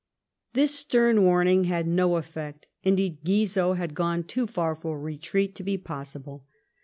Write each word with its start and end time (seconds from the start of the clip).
This 0.53 0.73
stem 0.73 1.21
warning 1.21 1.65
had 1.65 1.85
no 1.85 2.09
eflfect; 2.13 2.63
indeed, 2.81 3.19
Goizot 3.23 3.77
had 3.77 3.93
gone 3.93 4.23
too 4.23 4.47
far 4.47 4.73
for 4.75 4.99
retreat 4.99 5.53
to 5.57 5.63
be 5.63 5.77
possible. 5.77 6.43